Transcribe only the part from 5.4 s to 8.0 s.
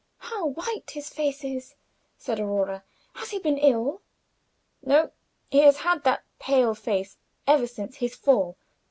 He has had that pale face ever since